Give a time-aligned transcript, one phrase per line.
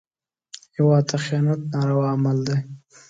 [0.75, 2.57] هېواد ته خیانت ناروا عمل دی